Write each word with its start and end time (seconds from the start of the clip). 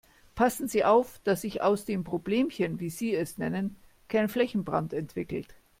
Passen 0.33 0.67
Sie 0.67 0.83
auf, 0.83 1.19
dass 1.23 1.41
sich 1.41 1.61
aus 1.61 1.85
dem 1.85 2.03
Problemchen, 2.03 2.79
wie 2.79 2.89
Sie 2.89 3.13
es 3.13 3.37
nennen, 3.37 3.75
kein 4.07 4.29
Flächenbrand 4.29 4.93
entwickelt. 4.93 5.53